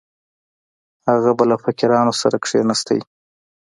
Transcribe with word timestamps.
هغه 1.07 1.31
به 1.37 1.43
له 1.51 1.55
فقیرانو 1.63 2.13
سره 2.21 2.35
کښېناست. 2.43 2.89